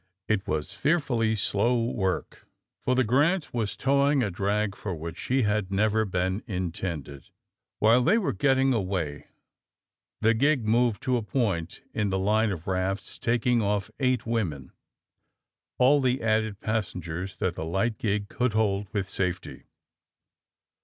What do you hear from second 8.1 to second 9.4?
were getting away